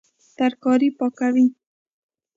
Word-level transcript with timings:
ترکاري 0.37 0.89
پاکوي 0.97 1.45